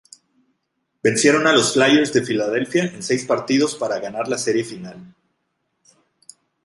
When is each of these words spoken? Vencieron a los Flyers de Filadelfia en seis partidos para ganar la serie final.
Vencieron 1.03 1.45
a 1.45 1.53
los 1.53 1.73
Flyers 1.73 2.11
de 2.11 2.23
Filadelfia 2.25 2.85
en 2.85 3.03
seis 3.03 3.23
partidos 3.23 3.75
para 3.75 3.99
ganar 3.99 4.27
la 4.27 4.39
serie 4.39 4.63
final. 4.63 5.13